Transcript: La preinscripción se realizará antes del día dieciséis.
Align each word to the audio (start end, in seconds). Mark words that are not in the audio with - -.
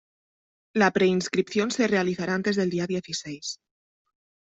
La 0.73 0.89
preinscripción 0.91 1.69
se 1.69 1.87
realizará 1.87 2.33
antes 2.33 2.55
del 2.55 2.71
día 2.71 2.87
dieciséis. 2.87 3.59